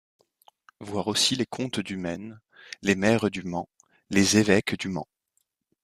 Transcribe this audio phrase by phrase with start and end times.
[0.79, 2.39] Voir aussi les comtes du Maine,
[2.81, 3.69] les maires du Mans,
[4.09, 5.07] les évêques du Mans.